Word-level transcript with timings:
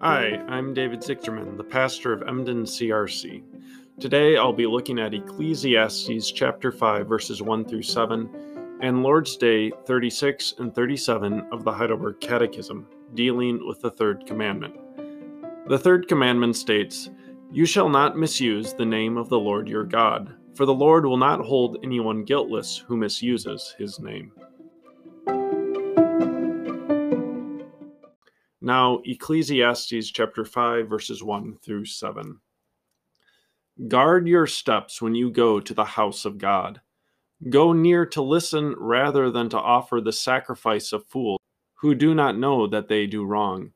Hi, 0.00 0.38
I'm 0.48 0.72
David 0.72 1.00
Zichterman, 1.00 1.58
the 1.58 1.64
pastor 1.64 2.14
of 2.14 2.26
Emden 2.26 2.62
CRC. 2.64 3.42
Today 4.00 4.38
I'll 4.38 4.54
be 4.54 4.66
looking 4.66 4.98
at 4.98 5.12
Ecclesiastes 5.12 6.32
chapter 6.32 6.72
5, 6.72 7.06
verses 7.06 7.42
1 7.42 7.66
through 7.66 7.82
7, 7.82 8.78
and 8.80 9.02
Lord's 9.02 9.36
Day 9.36 9.70
36 9.84 10.54
and 10.60 10.74
37 10.74 11.48
of 11.52 11.62
the 11.62 11.72
Heidelberg 11.72 12.18
Catechism, 12.20 12.86
dealing 13.12 13.66
with 13.66 13.82
the 13.82 13.90
third 13.90 14.24
commandment. 14.24 14.76
The 15.68 15.78
third 15.78 16.08
commandment 16.08 16.56
states, 16.56 17.10
You 17.52 17.66
shall 17.66 17.90
not 17.90 18.16
misuse 18.16 18.72
the 18.72 18.86
name 18.86 19.18
of 19.18 19.28
the 19.28 19.38
Lord 19.38 19.68
your 19.68 19.84
God, 19.84 20.34
for 20.54 20.64
the 20.64 20.72
Lord 20.72 21.04
will 21.04 21.18
not 21.18 21.44
hold 21.44 21.76
anyone 21.82 22.24
guiltless 22.24 22.78
who 22.78 22.96
misuses 22.96 23.74
his 23.76 24.00
name. 24.00 24.32
Now, 28.62 29.00
Ecclesiastes 29.06 30.10
chapter 30.10 30.44
5, 30.44 30.86
verses 30.86 31.22
1 31.22 31.58
through 31.62 31.86
7. 31.86 32.38
Guard 33.88 34.28
your 34.28 34.46
steps 34.46 35.00
when 35.00 35.14
you 35.14 35.30
go 35.30 35.60
to 35.60 35.72
the 35.72 35.84
house 35.84 36.26
of 36.26 36.36
God. 36.36 36.82
Go 37.48 37.72
near 37.72 38.04
to 38.06 38.20
listen 38.20 38.74
rather 38.76 39.30
than 39.30 39.48
to 39.48 39.58
offer 39.58 40.02
the 40.02 40.12
sacrifice 40.12 40.92
of 40.92 41.06
fools 41.06 41.40
who 41.76 41.94
do 41.94 42.14
not 42.14 42.36
know 42.36 42.66
that 42.66 42.88
they 42.88 43.06
do 43.06 43.24
wrong. 43.24 43.72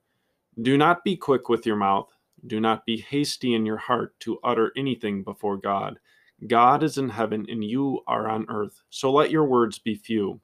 Do 0.60 0.76
not 0.76 1.02
be 1.02 1.16
quick 1.16 1.48
with 1.48 1.64
your 1.64 1.76
mouth. 1.76 2.10
Do 2.46 2.60
not 2.60 2.84
be 2.84 2.98
hasty 2.98 3.54
in 3.54 3.64
your 3.64 3.78
heart 3.78 4.20
to 4.20 4.38
utter 4.44 4.70
anything 4.76 5.22
before 5.22 5.56
God. 5.56 5.98
God 6.46 6.82
is 6.82 6.98
in 6.98 7.08
heaven 7.08 7.46
and 7.48 7.64
you 7.64 8.02
are 8.06 8.28
on 8.28 8.44
earth, 8.50 8.82
so 8.90 9.10
let 9.10 9.30
your 9.30 9.46
words 9.46 9.78
be 9.78 9.94
few. 9.94 10.40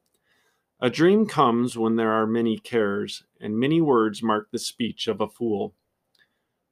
A 0.83 0.89
dream 0.89 1.27
comes 1.27 1.77
when 1.77 1.97
there 1.97 2.11
are 2.11 2.27
many 2.27 2.57
cares, 2.57 3.25
and 3.39 3.59
many 3.59 3.83
words 3.83 4.23
mark 4.23 4.51
the 4.51 4.59
speech 4.59 5.09
of 5.09 5.21
a 5.21 5.29
fool. 5.29 5.75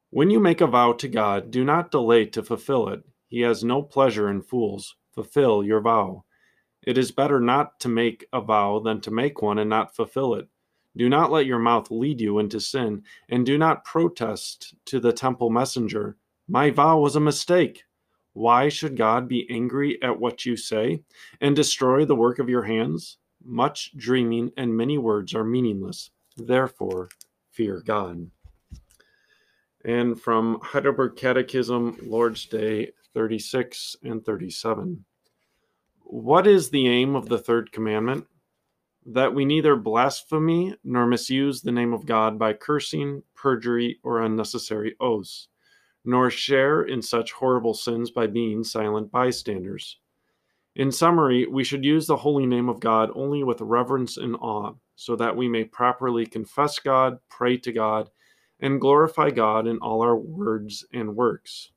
When 0.08 0.30
you 0.30 0.40
make 0.40 0.62
a 0.62 0.66
vow 0.66 0.94
to 0.94 1.08
God, 1.08 1.50
do 1.50 1.62
not 1.62 1.90
delay 1.90 2.24
to 2.26 2.42
fulfill 2.42 2.88
it. 2.88 3.02
He 3.28 3.40
has 3.42 3.62
no 3.62 3.82
pleasure 3.82 4.30
in 4.30 4.40
fools. 4.40 4.96
Fulfill 5.12 5.62
your 5.62 5.82
vow. 5.82 6.24
It 6.82 6.96
is 6.96 7.10
better 7.10 7.38
not 7.38 7.78
to 7.80 7.90
make 7.90 8.26
a 8.32 8.40
vow 8.40 8.78
than 8.78 9.02
to 9.02 9.10
make 9.10 9.42
one 9.42 9.58
and 9.58 9.68
not 9.68 9.94
fulfill 9.94 10.32
it. 10.36 10.48
Do 10.96 11.10
not 11.10 11.30
let 11.30 11.44
your 11.44 11.58
mouth 11.58 11.90
lead 11.90 12.18
you 12.18 12.38
into 12.38 12.60
sin, 12.60 13.02
and 13.28 13.44
do 13.44 13.58
not 13.58 13.84
protest 13.84 14.74
to 14.86 15.00
the 15.00 15.12
temple 15.12 15.50
messenger, 15.50 16.16
My 16.48 16.70
vow 16.70 16.98
was 16.98 17.14
a 17.14 17.20
mistake. 17.20 17.84
Why 18.32 18.70
should 18.70 18.96
God 18.96 19.28
be 19.28 19.46
angry 19.50 20.02
at 20.02 20.18
what 20.18 20.46
you 20.46 20.56
say 20.56 21.02
and 21.42 21.54
destroy 21.54 22.06
the 22.06 22.16
work 22.16 22.38
of 22.38 22.48
your 22.48 22.62
hands? 22.62 23.17
Much 23.44 23.96
dreaming 23.96 24.52
and 24.56 24.76
many 24.76 24.98
words 24.98 25.34
are 25.34 25.44
meaningless. 25.44 26.10
Therefore, 26.36 27.08
fear 27.50 27.82
God 27.84 28.30
and 29.84 30.20
from 30.20 30.58
Heidelberg 30.62 31.16
Catechism, 31.16 31.98
Lord's 32.02 32.46
Day 32.46 32.92
36 33.14 33.96
and 34.02 34.24
37. 34.24 35.04
What 36.00 36.46
is 36.46 36.70
the 36.70 36.88
aim 36.88 37.14
of 37.14 37.28
the 37.28 37.38
third 37.38 37.72
commandment? 37.72 38.26
That 39.06 39.34
we 39.34 39.44
neither 39.44 39.76
blaspheme 39.76 40.74
nor 40.84 41.06
misuse 41.06 41.62
the 41.62 41.72
name 41.72 41.92
of 41.92 42.06
God 42.06 42.38
by 42.38 42.52
cursing, 42.52 43.22
perjury, 43.34 43.98
or 44.02 44.22
unnecessary 44.22 44.94
oaths, 45.00 45.48
nor 46.04 46.30
share 46.30 46.82
in 46.82 47.00
such 47.00 47.32
horrible 47.32 47.74
sins 47.74 48.10
by 48.10 48.26
being 48.26 48.64
silent 48.64 49.10
bystanders. 49.10 49.98
In 50.78 50.92
summary, 50.92 51.44
we 51.44 51.64
should 51.64 51.84
use 51.84 52.06
the 52.06 52.16
holy 52.16 52.46
name 52.46 52.68
of 52.68 52.78
God 52.78 53.10
only 53.16 53.42
with 53.42 53.60
reverence 53.60 54.16
and 54.16 54.36
awe, 54.36 54.74
so 54.94 55.16
that 55.16 55.36
we 55.36 55.48
may 55.48 55.64
properly 55.64 56.24
confess 56.24 56.78
God, 56.78 57.18
pray 57.28 57.56
to 57.56 57.72
God, 57.72 58.08
and 58.60 58.80
glorify 58.80 59.30
God 59.30 59.66
in 59.66 59.78
all 59.78 60.02
our 60.02 60.16
words 60.16 60.86
and 60.92 61.16
works. 61.16 61.72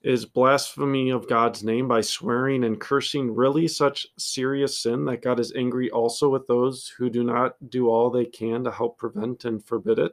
Is 0.00 0.24
blasphemy 0.24 1.10
of 1.10 1.28
God's 1.28 1.62
name 1.62 1.86
by 1.86 2.00
swearing 2.00 2.64
and 2.64 2.80
cursing 2.80 3.34
really 3.34 3.68
such 3.68 4.06
serious 4.16 4.78
sin 4.78 5.04
that 5.04 5.20
God 5.20 5.38
is 5.38 5.52
angry 5.54 5.90
also 5.90 6.30
with 6.30 6.46
those 6.46 6.88
who 6.96 7.10
do 7.10 7.22
not 7.22 7.56
do 7.68 7.90
all 7.90 8.08
they 8.08 8.24
can 8.24 8.64
to 8.64 8.70
help 8.70 8.96
prevent 8.96 9.44
and 9.44 9.62
forbid 9.62 9.98
it? 9.98 10.12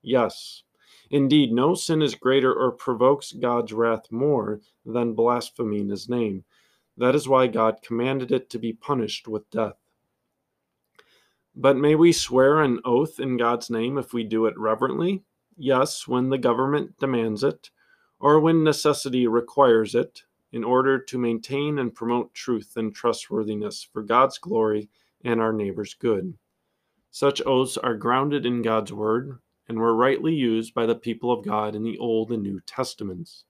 Yes. 0.00 0.62
Indeed, 1.10 1.50
no 1.50 1.74
sin 1.74 2.02
is 2.02 2.14
greater 2.14 2.54
or 2.54 2.70
provokes 2.70 3.32
God's 3.32 3.72
wrath 3.72 4.12
more 4.12 4.60
than 4.84 5.14
blaspheming 5.14 5.88
his 5.88 6.08
name. 6.08 6.44
That 6.96 7.14
is 7.14 7.28
why 7.28 7.46
God 7.46 7.82
commanded 7.82 8.32
it 8.32 8.48
to 8.50 8.58
be 8.58 8.72
punished 8.72 9.28
with 9.28 9.50
death. 9.50 9.76
But 11.54 11.76
may 11.76 11.94
we 11.94 12.12
swear 12.12 12.60
an 12.60 12.80
oath 12.84 13.18
in 13.18 13.36
God's 13.36 13.70
name 13.70 13.98
if 13.98 14.12
we 14.12 14.24
do 14.24 14.46
it 14.46 14.58
reverently? 14.58 15.22
Yes, 15.56 16.06
when 16.06 16.28
the 16.28 16.38
government 16.38 16.98
demands 16.98 17.42
it, 17.42 17.70
or 18.20 18.40
when 18.40 18.62
necessity 18.62 19.26
requires 19.26 19.94
it, 19.94 20.22
in 20.52 20.64
order 20.64 20.98
to 20.98 21.18
maintain 21.18 21.78
and 21.78 21.94
promote 21.94 22.32
truth 22.32 22.76
and 22.76 22.94
trustworthiness 22.94 23.86
for 23.92 24.02
God's 24.02 24.38
glory 24.38 24.88
and 25.24 25.40
our 25.40 25.52
neighbor's 25.52 25.94
good. 25.94 26.34
Such 27.10 27.42
oaths 27.44 27.76
are 27.76 27.96
grounded 27.96 28.46
in 28.46 28.62
God's 28.62 28.92
word 28.92 29.38
and 29.68 29.78
were 29.78 29.94
rightly 29.94 30.34
used 30.34 30.74
by 30.74 30.86
the 30.86 30.94
people 30.94 31.32
of 31.32 31.44
God 31.44 31.74
in 31.74 31.82
the 31.82 31.98
Old 31.98 32.30
and 32.30 32.42
New 32.42 32.60
Testaments. 32.60 33.44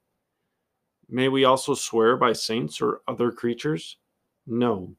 May 1.08 1.28
we 1.28 1.44
also 1.44 1.74
swear 1.74 2.16
by 2.16 2.32
saints 2.32 2.80
or 2.80 3.00
other 3.06 3.30
creatures? 3.30 3.96
No. 4.46 4.96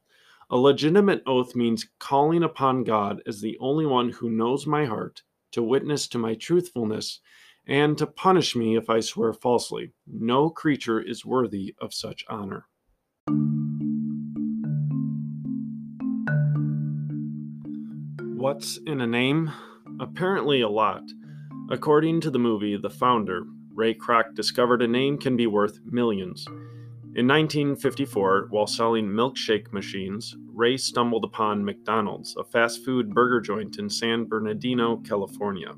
A 0.50 0.58
legitimate 0.58 1.22
oath 1.26 1.54
means 1.54 1.90
calling 2.00 2.44
upon 2.44 2.86
God 2.86 3.22
as 3.28 3.42
the 3.42 3.58
only 3.60 3.86
one 3.86 4.10
who 4.10 4.30
knows 4.30 4.66
my 4.66 4.86
heart 4.86 5.24
to 5.52 5.62
witness 5.62 6.08
to 6.10 6.18
my 6.18 6.36
truthfulness 6.36 7.20
and 7.68 7.98
to 7.98 8.08
punish 8.08 8.56
me 8.56 8.78
if 8.78 8.90
I 8.90 9.02
swear 9.02 9.34
falsely. 9.34 9.92
No 10.08 10.50
creature 10.50 11.02
is 11.02 11.26
worthy 11.26 11.76
of 11.82 11.94
such 11.94 12.24
honor. 12.30 12.68
What's 18.38 18.78
in 18.78 19.02
a 19.02 19.08
name? 19.08 19.52
Apparently, 20.00 20.62
a 20.62 20.70
lot. 20.70 21.04
According 21.70 22.22
to 22.22 22.32
the 22.32 22.40
movie 22.40 22.78
The 22.78 22.90
Founder, 22.90 23.46
Ray 23.78 23.94
Kroc 23.94 24.34
discovered 24.34 24.82
a 24.82 24.88
name 24.88 25.20
can 25.20 25.38
be 25.38 25.46
worth 25.46 25.82
millions. 25.86 26.48
In 27.14 27.28
1954, 27.28 28.48
while 28.50 28.66
selling 28.66 29.06
milkshake 29.06 29.72
machines, 29.72 30.36
Ray 30.52 30.78
stumbled 30.78 31.24
upon 31.24 31.64
McDonald's, 31.64 32.36
a 32.38 32.44
fast 32.44 32.84
food 32.84 33.14
burger 33.14 33.40
joint 33.40 33.78
in 33.78 33.88
San 33.88 34.26
Bernardino, 34.26 34.98
California. 35.08 35.76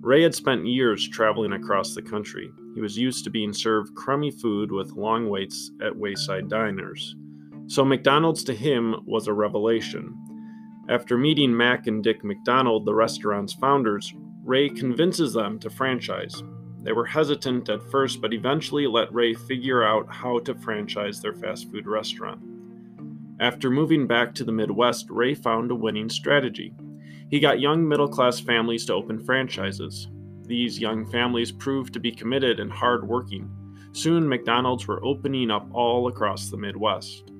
Ray 0.00 0.22
had 0.22 0.34
spent 0.34 0.66
years 0.66 1.08
traveling 1.08 1.52
across 1.52 1.94
the 1.94 2.02
country. 2.02 2.50
He 2.74 2.80
was 2.80 2.98
used 2.98 3.22
to 3.22 3.30
being 3.30 3.52
served 3.52 3.94
crummy 3.94 4.32
food 4.32 4.72
with 4.72 4.96
long 4.96 5.30
waits 5.30 5.70
at 5.80 5.96
wayside 5.96 6.48
diners. 6.48 7.14
So 7.68 7.84
McDonald's 7.84 8.42
to 8.44 8.52
him 8.52 8.96
was 9.06 9.28
a 9.28 9.32
revelation. 9.32 10.12
After 10.88 11.16
meeting 11.16 11.56
Mac 11.56 11.86
and 11.86 12.02
Dick 12.02 12.24
McDonald, 12.24 12.84
the 12.84 12.96
restaurant's 12.96 13.52
founders, 13.52 14.12
Ray 14.42 14.68
convinces 14.68 15.32
them 15.32 15.60
to 15.60 15.70
franchise. 15.70 16.42
They 16.82 16.92
were 16.92 17.06
hesitant 17.06 17.68
at 17.68 17.90
first, 17.90 18.20
but 18.20 18.34
eventually 18.34 18.86
let 18.86 19.12
Ray 19.14 19.34
figure 19.34 19.84
out 19.84 20.12
how 20.12 20.40
to 20.40 20.54
franchise 20.54 21.20
their 21.20 21.34
fast 21.34 21.70
food 21.70 21.86
restaurant. 21.86 22.40
After 23.40 23.70
moving 23.70 24.06
back 24.06 24.34
to 24.34 24.44
the 24.44 24.52
Midwest, 24.52 25.06
Ray 25.08 25.34
found 25.34 25.70
a 25.70 25.76
winning 25.76 26.08
strategy. 26.08 26.74
He 27.30 27.40
got 27.40 27.60
young 27.60 27.86
middle 27.86 28.08
class 28.08 28.40
families 28.40 28.84
to 28.86 28.94
open 28.94 29.18
franchises. 29.24 30.08
These 30.44 30.78
young 30.78 31.06
families 31.10 31.52
proved 31.52 31.92
to 31.94 32.00
be 32.00 32.12
committed 32.12 32.60
and 32.60 32.70
hardworking. 32.70 33.50
Soon, 33.92 34.28
McDonald's 34.28 34.86
were 34.86 35.04
opening 35.04 35.50
up 35.50 35.68
all 35.72 36.08
across 36.08 36.50
the 36.50 36.56
Midwest. 36.56 37.30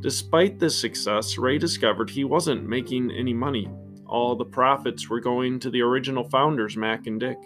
Despite 0.00 0.58
this 0.58 0.78
success, 0.78 1.38
Ray 1.38 1.58
discovered 1.58 2.10
he 2.10 2.24
wasn't 2.24 2.68
making 2.68 3.10
any 3.10 3.32
money. 3.34 3.68
All 4.06 4.34
the 4.34 4.44
profits 4.44 5.08
were 5.08 5.20
going 5.20 5.60
to 5.60 5.70
the 5.70 5.82
original 5.82 6.24
founders, 6.24 6.76
Mac 6.76 7.06
and 7.06 7.20
Dick. 7.20 7.38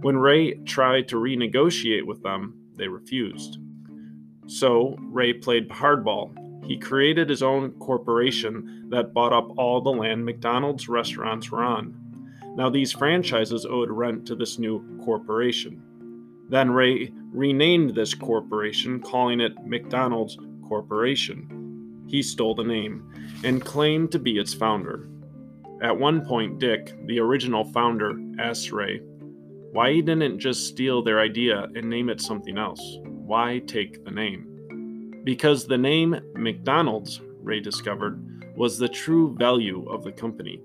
When 0.00 0.16
Ray 0.16 0.54
tried 0.64 1.08
to 1.08 1.16
renegotiate 1.16 2.04
with 2.04 2.22
them, 2.22 2.54
they 2.76 2.88
refused. 2.88 3.58
So, 4.46 4.96
Ray 5.00 5.32
played 5.32 5.68
hardball. 5.68 6.34
He 6.64 6.78
created 6.78 7.28
his 7.28 7.42
own 7.42 7.72
corporation 7.72 8.88
that 8.90 9.12
bought 9.12 9.32
up 9.32 9.58
all 9.58 9.80
the 9.80 9.90
land 9.90 10.24
McDonald's 10.24 10.88
restaurants 10.88 11.50
were 11.50 11.62
on. 11.62 11.94
Now, 12.56 12.70
these 12.70 12.92
franchises 12.92 13.66
owed 13.66 13.90
rent 13.90 14.26
to 14.26 14.34
this 14.34 14.58
new 14.58 14.98
corporation. 15.04 15.82
Then 16.48 16.70
Ray 16.70 17.12
renamed 17.32 17.94
this 17.94 18.14
corporation, 18.14 19.00
calling 19.00 19.40
it 19.40 19.52
McDonald's 19.64 20.38
Corporation. 20.66 22.04
He 22.08 22.22
stole 22.22 22.54
the 22.54 22.64
name 22.64 23.12
and 23.44 23.64
claimed 23.64 24.12
to 24.12 24.18
be 24.18 24.38
its 24.38 24.54
founder. 24.54 25.08
At 25.82 25.98
one 25.98 26.24
point, 26.26 26.58
Dick, 26.58 26.94
the 27.06 27.20
original 27.20 27.64
founder, 27.64 28.18
asked 28.38 28.72
Ray, 28.72 29.00
why 29.72 30.00
didn't 30.00 30.38
just 30.38 30.66
steal 30.66 31.02
their 31.02 31.20
idea 31.20 31.66
and 31.74 31.90
name 31.90 32.08
it 32.08 32.20
something 32.20 32.56
else? 32.56 32.80
Why 33.04 33.60
take 33.66 34.02
the 34.02 34.10
name? 34.10 35.20
Because 35.24 35.66
the 35.66 35.76
name 35.76 36.18
McDonald's, 36.34 37.20
Ray 37.42 37.60
discovered, 37.60 38.56
was 38.56 38.78
the 38.78 38.88
true 38.88 39.36
value 39.36 39.86
of 39.90 40.02
the 40.02 40.12
company. 40.12 40.62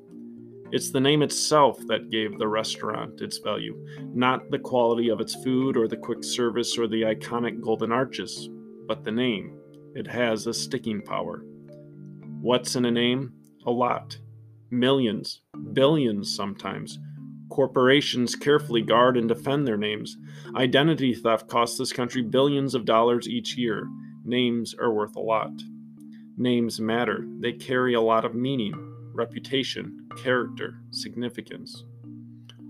It's 0.72 0.90
the 0.90 1.02
name 1.02 1.22
itself 1.22 1.78
that 1.88 2.10
gave 2.10 2.40
the 2.40 2.48
restaurant 2.48 3.22
its 3.22 3.40
value, 3.40 3.86
not 4.14 4.50
the 4.50 4.58
quality 4.58 5.10
of 5.10 5.20
its 5.20 5.36
food 5.36 5.76
or 5.76 5.88
the 5.88 5.98
quick 5.98 6.24
service 6.24 6.78
or 6.78 6.88
the 6.88 7.02
iconic 7.02 7.62
golden 7.62 7.92
arches, 7.92 8.50
but 8.88 9.04
the 9.04 9.12
name. 9.12 9.60
It 9.96 10.08
has 10.08 10.48
a 10.48 10.54
sticking 10.54 11.02
power. 11.02 11.44
What's 12.42 12.76
in 12.76 12.86
a 12.86 12.92
name? 12.92 13.34
A 13.68 13.72
lot. 13.72 14.18
Millions, 14.72 15.42
billions 15.74 16.34
sometimes. 16.36 16.98
Corporations 17.54 18.36
carefully 18.36 18.82
guard 18.82 19.16
and 19.16 19.28
defend 19.28 19.68
their 19.68 19.78
names. 19.78 20.18
Identity 20.56 21.14
theft 21.14 21.48
costs 21.48 21.78
this 21.78 21.94
country 21.94 22.24
billions 22.24 22.74
of 22.74 22.84
dollars 22.84 23.28
each 23.28 23.56
year. 23.56 23.88
Names 24.26 24.74
are 24.74 24.92
worth 24.92 25.16
a 25.16 25.20
lot. 25.20 25.52
Names 26.36 26.80
matter, 26.80 27.28
they 27.42 27.52
carry 27.52 27.94
a 27.94 28.02
lot 28.02 28.26
of 28.26 28.34
meaning, 28.34 28.74
reputation, 29.14 30.10
character, 30.18 30.80
significance. 30.90 31.84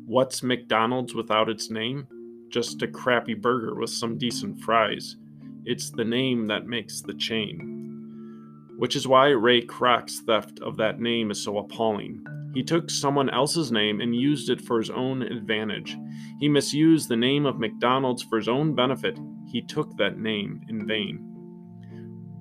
What's 0.05 0.43
McDonald's 0.43 1.15
without 1.15 1.47
its 1.47 1.71
name? 1.71 2.05
Just 2.49 2.81
a 2.81 2.87
crappy 2.89 3.35
burger 3.35 3.75
with 3.75 3.89
some 3.89 4.17
decent 4.17 4.59
fries. 4.59 5.15
It's 5.63 5.91
the 5.91 6.03
name 6.03 6.47
that 6.47 6.67
makes 6.67 6.99
the 6.99 7.13
chain. 7.13 8.67
Which 8.77 8.97
is 8.97 9.07
why 9.07 9.29
Ray 9.29 9.61
Kroc's 9.61 10.19
theft 10.19 10.59
of 10.59 10.75
that 10.75 10.99
name 10.99 11.31
is 11.31 11.41
so 11.41 11.57
appalling. 11.59 12.25
He 12.53 12.63
took 12.63 12.89
someone 12.89 13.29
else's 13.29 13.71
name 13.71 13.99
and 13.99 14.15
used 14.15 14.49
it 14.49 14.61
for 14.61 14.77
his 14.77 14.89
own 14.89 15.23
advantage. 15.23 15.97
He 16.39 16.47
misused 16.47 17.09
the 17.09 17.15
name 17.15 17.45
of 17.45 17.59
McDonald's 17.59 18.23
for 18.23 18.37
his 18.37 18.47
own 18.47 18.75
benefit. 18.75 19.17
He 19.47 19.61
took 19.61 19.97
that 19.97 20.19
name 20.19 20.61
in 20.69 20.87
vain. 20.87 21.29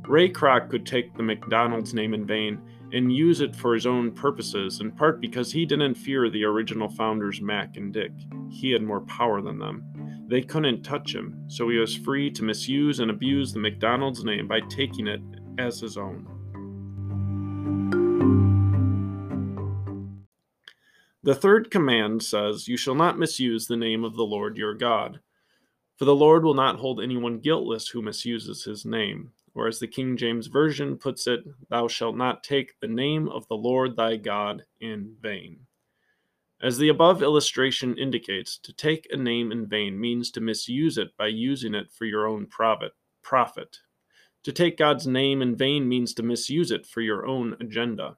Ray 0.06 0.28
Kroc 0.28 0.68
could 0.68 0.84
take 0.84 1.14
the 1.14 1.22
McDonald's 1.22 1.94
name 1.94 2.12
in 2.12 2.26
vain 2.26 2.60
and 2.92 3.12
use 3.12 3.40
it 3.40 3.56
for 3.56 3.72
his 3.72 3.86
own 3.86 4.12
purposes, 4.12 4.80
in 4.80 4.92
part 4.92 5.20
because 5.20 5.52
he 5.52 5.64
didn't 5.64 5.94
fear 5.94 6.28
the 6.28 6.44
original 6.44 6.90
founders, 6.90 7.40
Mac 7.40 7.76
and 7.76 7.92
Dick. 7.92 8.12
He 8.50 8.70
had 8.72 8.82
more 8.82 9.00
power 9.02 9.40
than 9.40 9.58
them. 9.58 9.84
They 10.28 10.42
couldn't 10.42 10.82
touch 10.82 11.14
him, 11.14 11.44
so 11.48 11.68
he 11.68 11.78
was 11.78 11.96
free 11.96 12.30
to 12.32 12.42
misuse 12.42 13.00
and 13.00 13.10
abuse 13.10 13.52
the 13.52 13.60
McDonald's 13.60 14.24
name 14.24 14.46
by 14.46 14.60
taking 14.68 15.06
it 15.06 15.20
as 15.58 15.80
his 15.80 15.96
own. 15.96 16.26
The 21.24 21.34
third 21.36 21.70
command 21.70 22.22
says, 22.22 22.66
You 22.66 22.76
shall 22.76 22.96
not 22.96 23.18
misuse 23.18 23.66
the 23.66 23.76
name 23.76 24.02
of 24.02 24.16
the 24.16 24.24
Lord 24.24 24.56
your 24.56 24.74
God. 24.74 25.20
For 25.96 26.04
the 26.04 26.16
Lord 26.16 26.42
will 26.42 26.54
not 26.54 26.80
hold 26.80 27.00
anyone 27.00 27.38
guiltless 27.38 27.88
who 27.88 28.02
misuses 28.02 28.64
his 28.64 28.84
name. 28.84 29.30
Or 29.54 29.68
as 29.68 29.78
the 29.78 29.86
King 29.86 30.16
James 30.16 30.48
Version 30.48 30.96
puts 30.96 31.26
it, 31.28 31.44
Thou 31.68 31.86
shalt 31.86 32.16
not 32.16 32.42
take 32.42 32.80
the 32.80 32.88
name 32.88 33.28
of 33.28 33.46
the 33.46 33.54
Lord 33.54 33.96
thy 33.96 34.16
God 34.16 34.64
in 34.80 35.14
vain. 35.20 35.60
As 36.60 36.78
the 36.78 36.88
above 36.88 37.22
illustration 37.22 37.96
indicates, 37.98 38.58
to 38.58 38.72
take 38.72 39.06
a 39.10 39.16
name 39.16 39.52
in 39.52 39.66
vain 39.66 40.00
means 40.00 40.30
to 40.32 40.40
misuse 40.40 40.98
it 40.98 41.16
by 41.16 41.26
using 41.26 41.74
it 41.74 41.92
for 41.92 42.04
your 42.04 42.26
own 42.26 42.46
profit. 42.46 42.92
profit. 43.22 43.78
To 44.44 44.52
take 44.52 44.76
God's 44.76 45.06
name 45.06 45.42
in 45.42 45.54
vain 45.54 45.88
means 45.88 46.14
to 46.14 46.22
misuse 46.22 46.72
it 46.72 46.86
for 46.86 47.00
your 47.00 47.26
own 47.26 47.56
agenda. 47.60 48.16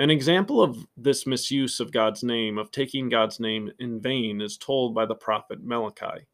An 0.00 0.08
example 0.08 0.62
of 0.62 0.86
this 0.96 1.26
misuse 1.26 1.78
of 1.78 1.92
God's 1.92 2.22
name, 2.22 2.56
of 2.56 2.70
taking 2.70 3.10
God's 3.10 3.38
name 3.38 3.70
in 3.78 4.00
vain, 4.00 4.40
is 4.40 4.56
told 4.56 4.94
by 4.94 5.04
the 5.04 5.14
prophet 5.14 5.62
Malachi. 5.62 6.26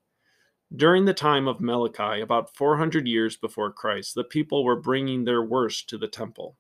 During 0.77 1.05
the 1.05 1.13
time 1.13 1.49
of 1.49 1.61
Malachi, 1.61 2.21
about 2.21 2.55
400 2.55 3.09
years 3.09 3.37
before 3.37 3.73
Christ, 3.73 4.15
the 4.15 4.23
people 4.23 4.63
were 4.63 4.81
bringing 4.81 5.25
their 5.25 5.43
worst 5.43 5.89
to 5.89 5.99
the 5.99 6.07
temple. 6.07 6.57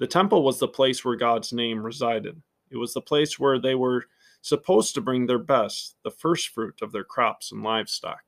The 0.00 0.08
temple 0.08 0.42
was 0.42 0.58
the 0.58 0.66
place 0.66 1.04
where 1.04 1.14
God's 1.14 1.52
name 1.52 1.80
resided. 1.80 2.42
It 2.72 2.76
was 2.76 2.92
the 2.92 3.00
place 3.00 3.38
where 3.38 3.60
they 3.60 3.76
were 3.76 4.06
supposed 4.42 4.96
to 4.96 5.00
bring 5.00 5.26
their 5.26 5.38
best, 5.38 5.94
the 6.02 6.10
first 6.10 6.48
fruit 6.48 6.82
of 6.82 6.90
their 6.90 7.04
crops 7.04 7.52
and 7.52 7.62
livestock. 7.62 8.24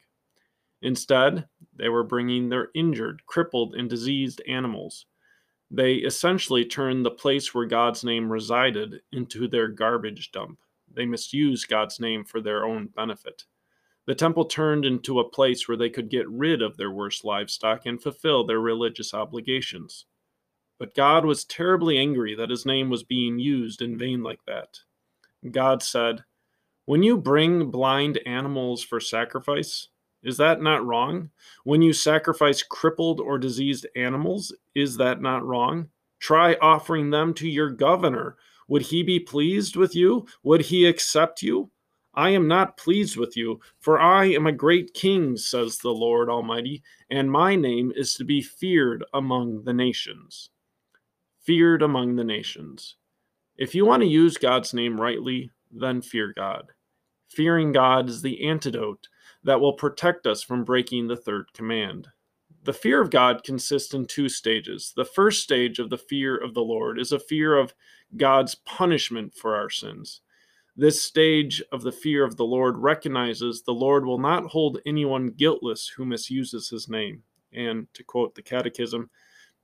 Instead, 0.83 1.49
they 1.75 1.89
were 1.89 2.05
bringing 2.05 2.49
their 2.49 2.69
injured, 2.77 3.27
crippled, 3.27 3.75
and 3.75 3.91
diseased 3.91 4.41
animals. 4.47 5.07
They 5.71 5.95
essentially 5.95 6.65
turned 6.65 7.07
the 7.07 7.11
place 7.11 7.55
where 7.55 7.67
God's 7.67 8.03
name 8.03 8.31
resided 8.31 9.03
into 9.13 9.47
their 9.47 9.69
garbage 9.69 10.33
dump. 10.33 10.59
They 10.93 11.07
misused 11.07 11.69
God's 11.69 12.01
name 12.01 12.25
for 12.25 12.41
their 12.41 12.65
own 12.65 12.89
benefit. 12.89 13.45
The 14.07 14.17
temple 14.17 14.47
turned 14.47 14.85
into 14.85 15.21
a 15.21 15.29
place 15.29 15.69
where 15.69 15.77
they 15.77 15.91
could 15.91 16.11
get 16.11 16.29
rid 16.29 16.63
of 16.63 16.77
their 16.77 16.91
worst 16.91 17.25
livestock 17.25 17.87
and 17.87 18.03
fulfill 18.03 18.45
their 18.45 18.59
religious 18.59 19.15
obligations. 19.15 20.07
But 20.81 20.97
God 20.97 21.25
was 21.25 21.45
terribly 21.45 21.99
angry 21.99 22.35
that 22.35 22.51
his 22.51 22.67
name 22.67 22.91
was 22.91 23.05
being 23.05 23.39
used 23.39 23.83
in 23.83 23.99
vain 23.99 24.25
like 24.25 24.45
that. 24.47 24.81
God 25.49 25.83
said, 25.83 26.25
When 26.87 27.05
you 27.05 27.17
bring 27.17 27.71
blind 27.71 28.19
animals 28.27 28.83
for 28.83 28.99
sacrifice, 28.99 29.89
is 30.23 30.37
that 30.37 30.61
not 30.61 30.85
wrong? 30.85 31.31
When 31.65 31.83
you 31.83 31.93
sacrifice 31.93 32.63
crippled 32.63 33.21
or 33.21 33.39
diseased 33.39 33.87
animals, 33.97 34.55
is 34.75 34.97
that 34.99 35.21
not 35.23 35.45
wrong? 35.45 35.89
Try 36.19 36.57
offering 36.61 37.11
them 37.11 37.33
to 37.35 37.49
your 37.49 37.71
governor. 37.71 38.37
Would 38.69 38.83
he 38.83 39.03
be 39.03 39.19
pleased 39.19 39.77
with 39.77 39.97
you? 39.97 40.27
Would 40.43 40.61
he 40.63 40.87
accept 40.87 41.43
you? 41.43 41.71
I 42.15 42.31
am 42.31 42.49
not 42.49 42.77
pleased 42.77 43.17
with 43.17 43.37
you, 43.37 43.61
for 43.79 44.01
I 44.01 44.27
am 44.27 44.47
a 44.47 44.53
great 44.53 44.95
king, 44.95 45.37
says 45.37 45.79
the 45.79 45.91
Lord 45.91 46.29
Almighty, 46.29 46.83
and 47.09 47.31
my 47.31 47.55
name 47.57 47.93
is 47.95 48.15
to 48.15 48.25
be 48.25 48.43
feared 48.43 49.05
among 49.15 49.65
the 49.65 49.73
nations. 49.73 50.51
Feared 51.43 51.83
among 51.83 52.17
the 52.17 52.25
nations. 52.25 52.97
If 53.57 53.75
you 53.75 53.87
want 53.87 54.03
to 54.03 54.09
use 54.09 54.37
God's 54.37 54.75
name 54.75 55.01
rightly, 55.01 55.51
then 55.71 56.03
fear 56.03 56.33
God. 56.37 56.73
Fearing 57.31 57.71
God 57.71 58.09
is 58.09 58.23
the 58.23 58.45
antidote 58.47 59.09
that 59.45 59.61
will 59.61 59.73
protect 59.73 60.27
us 60.27 60.43
from 60.43 60.65
breaking 60.65 61.07
the 61.07 61.17
third 61.17 61.53
command. 61.55 62.09
The 62.65 62.73
fear 62.73 63.01
of 63.01 63.11
God 63.11 63.45
consists 63.45 63.95
in 63.95 64.07
two 64.07 64.29
stages. 64.29 64.93
The 64.97 65.05
first 65.05 65.43
stage 65.43 65.79
of 65.79 65.91
the 65.91 65.97
fear 65.97 66.37
of 66.37 66.55
the 66.55 66.61
Lord 66.63 66.99
is 66.99 67.13
a 67.13 67.21
fear 67.21 67.57
of 67.57 67.73
God's 68.17 68.57
punishment 68.57 69.33
for 69.35 69.55
our 69.55 69.71
sins. 69.71 70.21
This 70.77 71.01
stage 71.01 71.63
of 71.73 71.83
the 71.83 71.93
fear 71.93 72.25
of 72.25 72.37
the 72.37 72.45
Lord 72.45 72.77
recognizes 72.77 73.63
the 73.63 73.73
Lord 73.73 74.05
will 74.05 74.19
not 74.19 74.47
hold 74.47 74.81
anyone 74.85 75.29
guiltless 75.29 75.87
who 75.87 76.05
misuses 76.05 76.69
his 76.69 76.89
name. 76.89 77.23
And 77.53 77.87
to 77.95 78.03
quote 78.03 78.35
the 78.35 78.43
Catechism, 78.43 79.09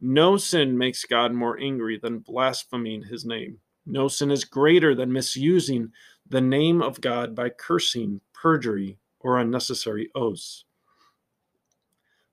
no 0.00 0.36
sin 0.36 0.78
makes 0.78 1.04
God 1.04 1.32
more 1.32 1.58
angry 1.58 1.98
than 1.98 2.20
blaspheming 2.20 3.02
his 3.02 3.24
name. 3.24 3.58
No 3.86 4.08
sin 4.08 4.30
is 4.30 4.44
greater 4.44 4.94
than 4.94 5.12
misusing 5.12 5.92
the 6.28 6.40
name 6.40 6.83
of 6.83 7.00
God 7.00 7.35
by 7.35 7.50
cursing, 7.50 8.21
perjury, 8.33 8.99
or 9.21 9.38
unnecessary 9.38 10.11
oaths. 10.14 10.64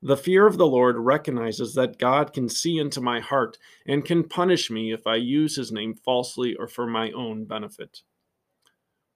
The 0.01 0.17
fear 0.17 0.45
of 0.45 0.57
the 0.57 0.67
Lord 0.67 0.97
recognizes 0.97 1.73
that 1.75 1.97
God 1.97 2.33
can 2.33 2.49
see 2.49 2.77
into 2.77 2.99
my 2.99 3.21
heart 3.21 3.57
and 3.87 4.03
can 4.03 4.27
punish 4.27 4.69
me 4.69 4.91
if 4.91 5.07
I 5.07 5.15
use 5.15 5.55
his 5.55 5.71
name 5.71 5.95
falsely 5.95 6.55
or 6.55 6.67
for 6.67 6.85
my 6.85 7.11
own 7.11 7.45
benefit. 7.45 8.01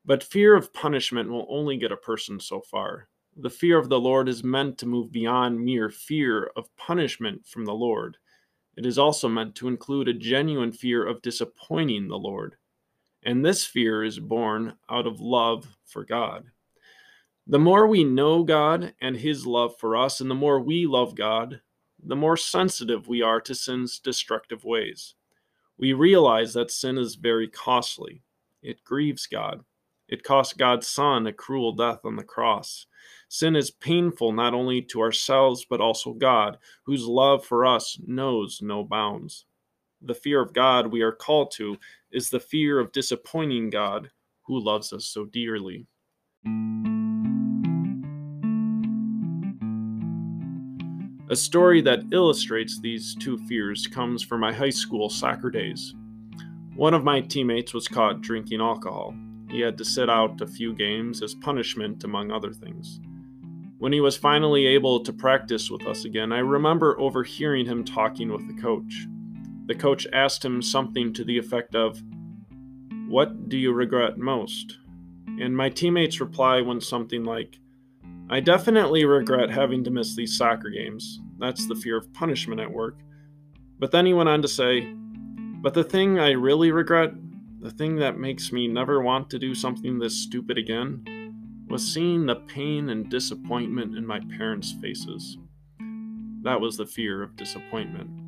But 0.05 0.23
fear 0.23 0.55
of 0.55 0.71
punishment 0.71 1.29
will 1.29 1.45
only 1.49 1.75
get 1.75 1.91
a 1.91 1.97
person 1.97 2.39
so 2.39 2.61
far. 2.61 3.09
The 3.35 3.49
fear 3.49 3.77
of 3.77 3.89
the 3.89 3.99
Lord 3.99 4.29
is 4.29 4.45
meant 4.45 4.77
to 4.77 4.85
move 4.85 5.11
beyond 5.11 5.59
mere 5.59 5.89
fear 5.89 6.51
of 6.55 6.73
punishment 6.77 7.45
from 7.45 7.65
the 7.65 7.73
Lord. 7.73 8.17
It 8.77 8.85
is 8.85 8.97
also 8.97 9.27
meant 9.27 9.55
to 9.55 9.67
include 9.67 10.07
a 10.07 10.13
genuine 10.13 10.71
fear 10.71 11.05
of 11.05 11.21
disappointing 11.21 12.07
the 12.07 12.17
Lord. 12.17 12.55
And 13.27 13.43
this 13.43 13.65
fear 13.65 14.05
is 14.05 14.19
born 14.19 14.77
out 14.89 15.05
of 15.05 15.19
love 15.19 15.67
for 15.85 16.05
God. 16.05 16.45
The 17.45 17.59
more 17.59 17.85
we 17.85 18.05
know 18.05 18.45
God 18.45 18.93
and 19.01 19.17
His 19.17 19.45
love 19.45 19.77
for 19.77 19.97
us, 19.97 20.21
and 20.21 20.31
the 20.31 20.35
more 20.35 20.61
we 20.61 20.85
love 20.85 21.13
God, 21.13 21.59
the 22.01 22.15
more 22.15 22.37
sensitive 22.37 23.09
we 23.09 23.21
are 23.21 23.41
to 23.41 23.53
sin's 23.53 23.99
destructive 23.99 24.63
ways. 24.63 25.15
We 25.77 25.91
realize 25.91 26.53
that 26.53 26.71
sin 26.71 26.97
is 26.97 27.15
very 27.15 27.49
costly, 27.49 28.23
it 28.63 28.85
grieves 28.85 29.27
God. 29.27 29.65
It 30.07 30.23
cost 30.23 30.57
God's 30.57 30.87
Son 30.87 31.27
a 31.27 31.33
cruel 31.33 31.73
death 31.73 32.05
on 32.05 32.15
the 32.15 32.23
cross. 32.23 32.85
Sin 33.27 33.57
is 33.57 33.71
painful 33.71 34.31
not 34.31 34.53
only 34.53 34.81
to 34.83 35.01
ourselves, 35.01 35.65
but 35.69 35.81
also 35.81 36.13
God, 36.13 36.57
whose 36.85 37.03
love 37.05 37.43
for 37.43 37.65
us 37.65 37.99
knows 38.07 38.61
no 38.61 38.85
bounds. 38.85 39.46
The 40.03 40.13
fear 40.13 40.39
of 40.39 40.53
God 40.53 40.91
we 40.91 41.01
are 41.01 41.11
called 41.11 41.51
to 41.55 41.75
is 42.11 42.29
the 42.29 42.39
fear 42.39 42.79
of 42.79 42.91
disappointing 42.91 43.71
God, 43.71 44.11
who 44.43 44.59
loves 44.59 44.93
us 44.93 45.07
so 45.07 45.25
dearly. 45.25 45.87
A 51.29 51.35
story 51.35 51.81
that 51.81 52.03
illustrates 52.11 52.79
these 52.79 53.15
two 53.15 53.39
fears 53.39 53.87
comes 53.87 54.23
from 54.23 54.39
my 54.39 54.53
high 54.53 54.69
school 54.69 55.09
soccer 55.09 55.49
days. 55.49 55.95
One 56.75 56.93
of 56.93 57.03
my 57.03 57.21
teammates 57.21 57.73
was 57.73 57.87
caught 57.87 58.21
drinking 58.21 58.61
alcohol. 58.61 59.15
He 59.49 59.61
had 59.61 59.79
to 59.79 59.85
sit 59.85 60.11
out 60.11 60.39
a 60.41 60.47
few 60.47 60.73
games 60.73 61.23
as 61.23 61.33
punishment, 61.33 62.03
among 62.03 62.31
other 62.31 62.53
things. 62.53 62.99
When 63.79 63.91
he 63.91 63.99
was 63.99 64.15
finally 64.15 64.67
able 64.67 64.99
to 64.99 65.11
practice 65.11 65.71
with 65.71 65.87
us 65.87 66.05
again, 66.05 66.31
I 66.31 66.39
remember 66.39 66.99
overhearing 66.99 67.65
him 67.65 67.83
talking 67.83 68.31
with 68.31 68.47
the 68.47 68.61
coach. 68.61 69.07
The 69.67 69.75
coach 69.75 70.07
asked 70.13 70.43
him 70.43 70.61
something 70.61 71.13
to 71.13 71.23
the 71.23 71.37
effect 71.37 71.75
of, 71.75 72.01
What 73.07 73.49
do 73.49 73.57
you 73.57 73.73
regret 73.73 74.17
most? 74.17 74.77
And 75.39 75.55
my 75.55 75.69
teammates 75.69 76.19
reply 76.21 76.61
went 76.61 76.83
something 76.83 77.23
like, 77.23 77.59
I 78.29 78.39
definitely 78.39 79.05
regret 79.05 79.49
having 79.49 79.83
to 79.83 79.91
miss 79.91 80.15
these 80.15 80.37
soccer 80.37 80.69
games. 80.69 81.19
That's 81.37 81.67
the 81.67 81.75
fear 81.75 81.97
of 81.97 82.11
punishment 82.13 82.59
at 82.59 82.71
work. 82.71 82.97
But 83.79 83.91
then 83.91 84.05
he 84.05 84.13
went 84.13 84.29
on 84.29 84.41
to 84.41 84.47
say, 84.47 84.81
But 85.61 85.73
the 85.73 85.83
thing 85.83 86.17
I 86.17 86.31
really 86.31 86.71
regret, 86.71 87.11
the 87.59 87.71
thing 87.71 87.97
that 87.97 88.17
makes 88.17 88.51
me 88.51 88.67
never 88.67 89.01
want 89.01 89.29
to 89.29 89.39
do 89.39 89.53
something 89.53 89.99
this 89.99 90.17
stupid 90.17 90.57
again, 90.57 91.65
was 91.69 91.85
seeing 91.85 92.25
the 92.25 92.35
pain 92.35 92.89
and 92.89 93.09
disappointment 93.09 93.97
in 93.97 94.05
my 94.05 94.21
parents' 94.37 94.75
faces. 94.81 95.37
That 96.43 96.61
was 96.61 96.77
the 96.77 96.85
fear 96.85 97.21
of 97.21 97.35
disappointment. 97.35 98.26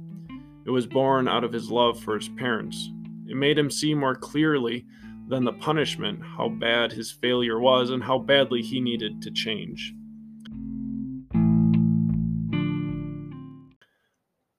It 0.70 0.72
was 0.72 0.86
born 0.86 1.28
out 1.28 1.44
of 1.44 1.52
his 1.52 1.72
love 1.72 2.00
for 2.00 2.14
his 2.14 2.30
parents. 2.30 2.92
It 3.28 3.36
made 3.36 3.58
him 3.58 3.72
see 3.72 3.96
more 3.96 4.14
clearly 4.14 4.86
than 5.28 5.44
the 5.44 5.54
punishment 5.54 6.22
how 6.24 6.50
bad 6.50 6.92
his 6.92 7.12
failure 7.12 7.60
was 7.60 7.90
and 7.90 8.04
how 8.04 8.20
badly 8.20 8.62
he 8.62 8.80
needed 8.80 9.20
to 9.24 9.32
change. 9.32 9.96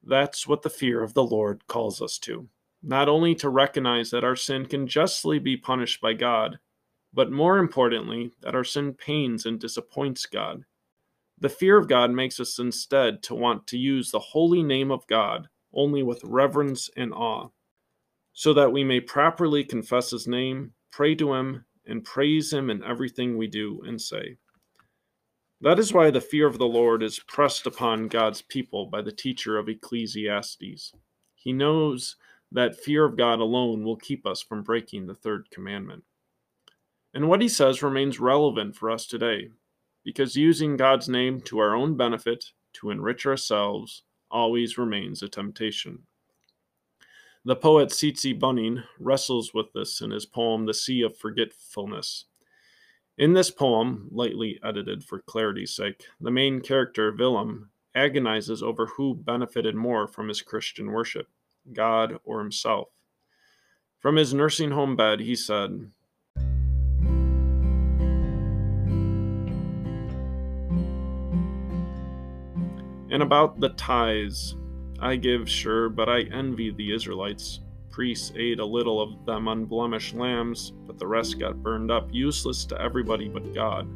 That's 0.03 0.49
what 0.49 0.63
the 0.63 0.69
fear 0.69 1.01
of 1.01 1.15
the 1.15 1.23
Lord 1.23 1.65
calls 1.69 2.03
us 2.03 2.19
to. 2.23 2.49
Not 2.83 3.09
only 3.09 3.37
to 3.37 3.49
recognize 3.49 4.11
that 4.11 4.25
our 4.25 4.35
sin 4.35 4.67
can 4.67 4.89
justly 4.89 5.39
be 5.39 5.57
punished 5.57 6.01
by 6.01 6.15
God, 6.15 6.59
but 7.15 7.31
more 7.31 7.59
importantly, 7.59 8.33
that 8.41 8.57
our 8.57 8.65
sin 8.65 8.95
pains 8.95 9.47
and 9.47 9.61
disappoints 9.61 10.27
God. 10.27 10.65
The 11.39 11.49
fear 11.49 11.79
of 11.79 11.87
God 11.87 12.11
makes 12.11 12.41
us 12.41 12.59
instead 12.59 13.23
to 13.23 13.37
want 13.37 13.69
to 13.69 13.79
use 13.79 14.11
the 14.11 14.19
holy 14.19 14.65
name 14.65 14.91
of 14.91 15.07
God 15.07 15.49
only 15.73 16.03
with 16.03 16.25
reverence 16.25 16.91
and 16.97 17.13
awe, 17.13 17.49
so 18.33 18.53
that 18.55 18.73
we 18.73 18.85
may 18.85 19.01
properly 19.01 19.65
confess 19.65 20.11
his 20.11 20.27
name, 20.27 20.73
pray 20.91 21.15
to 21.15 21.35
him, 21.35 21.65
and 21.87 22.05
praise 22.05 22.53
him 22.53 22.71
in 22.71 22.85
everything 22.85 23.37
we 23.37 23.47
do 23.47 23.81
and 23.87 24.01
say. 24.01 24.37
That 25.61 25.79
is 25.79 25.93
why 25.93 26.11
the 26.11 26.21
fear 26.21 26.47
of 26.47 26.59
the 26.59 26.67
Lord 26.67 27.03
is 27.03 27.19
pressed 27.19 27.67
upon 27.67 28.09
God's 28.09 28.41
people 28.43 28.87
by 28.87 29.03
the 29.03 29.13
teacher 29.13 29.59
of 29.59 29.69
Ecclesiastes. 29.69 30.93
He 31.35 31.53
knows 31.53 32.17
that 32.53 32.81
fear 32.81 33.05
of 33.05 33.17
God 33.17 33.41
alone 33.41 33.85
will 33.85 33.97
keep 33.97 34.27
us 34.27 34.43
from 34.43 34.63
breaking 34.63 35.07
the 35.07 35.15
third 35.15 35.51
commandment. 35.51 36.05
And 37.13 37.29
what 37.29 37.43
he 37.43 37.49
says 37.49 37.83
remains 37.83 38.21
relevant 38.21 38.77
for 38.77 38.91
us 38.91 39.07
today, 39.07 39.51
because 40.05 40.37
using 40.37 40.77
God's 40.77 41.09
name 41.09 41.41
to 41.43 41.59
our 41.59 41.75
own 41.75 41.97
benefit, 41.97 42.47
to 42.75 42.91
enrich 42.91 43.27
ourselves, 43.27 44.03
always 44.31 44.79
remains 44.79 45.23
a 45.23 45.29
temptation. 45.29 46.01
The 47.45 47.57
poet 47.57 47.89
Sietze 47.89 48.39
Buning 48.39 48.85
wrestles 48.99 49.55
with 49.55 49.73
this 49.73 50.01
in 50.01 50.11
his 50.11 50.27
poem 50.27 50.67
The 50.67 50.75
Sea 50.75 51.03
of 51.03 51.17
Forgetfulness. 51.17 52.27
In 53.17 53.33
this 53.33 53.51
poem, 53.51 54.09
lightly 54.11 54.59
edited 54.63 55.05
for 55.05 55.21
clarity's 55.21 55.75
sake, 55.75 56.05
the 56.21 56.31
main 56.31 56.61
character, 56.61 57.15
Willem, 57.17 57.71
agonizes 57.95 58.63
over 58.63 58.87
who 58.87 59.15
benefited 59.15 59.75
more 59.75 60.07
from 60.07 60.29
his 60.29 60.43
Christian 60.43 60.93
worship, 60.93 61.29
God 61.73 62.19
or 62.25 62.41
himself. 62.41 62.89
From 63.99 64.17
his 64.17 64.33
nursing 64.33 64.71
home 64.71 64.97
bed, 64.97 65.21
he 65.21 65.35
said, 65.35 65.91
And 73.11 73.23
about 73.23 73.59
the 73.59 73.71
tithes, 73.71 74.57
I 75.01 75.17
give 75.17 75.49
sure, 75.49 75.89
but 75.89 76.09
I 76.09 76.23
envy 76.23 76.71
the 76.71 76.95
Israelites. 76.95 77.61
Priests 77.91 78.33
ate 78.37 78.61
a 78.61 78.65
little 78.65 79.03
of 79.03 79.27
them 79.27 79.49
unblemished 79.49 80.15
lambs, 80.15 80.73
but 80.87 80.99
the 80.99 81.07
rest 81.07 81.39
got 81.39 81.63
burned 81.63 81.91
up, 81.91 82.09
useless 82.13 82.65
to 82.67 82.81
everybody 82.81 83.29
but 83.29 83.53
God. 83.53 83.89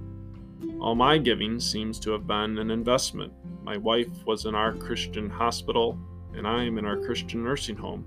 All 0.81 0.95
my 0.95 1.17
giving 1.19 1.61
seems 1.61 2.01
to 2.01 2.11
have 2.11 2.27
been 2.27 2.59
an 2.59 2.71
investment. 2.71 3.33
My 3.63 3.77
wife 3.77 4.25
was 4.27 4.47
in 4.47 4.55
our 4.55 4.73
Christian 4.73 5.31
hospital, 5.31 5.99
and 6.35 6.47
I 6.47 6.65
am 6.65 6.77
in 6.79 6.85
our 6.85 6.97
Christian 6.97 7.45
nursing 7.45 7.77
home. 7.77 8.05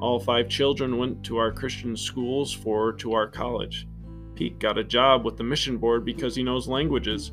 All 0.00 0.18
five 0.18 0.48
children 0.48 0.96
went 0.96 1.22
to 1.24 1.36
our 1.36 1.52
Christian 1.52 1.96
schools, 1.96 2.52
four 2.52 2.94
to 2.94 3.12
our 3.12 3.28
college. 3.28 3.86
Pete 4.34 4.58
got 4.58 4.78
a 4.78 4.84
job 4.84 5.24
with 5.24 5.36
the 5.36 5.44
mission 5.44 5.76
board 5.76 6.04
because 6.04 6.34
he 6.34 6.42
knows 6.42 6.66
languages. 6.66 7.32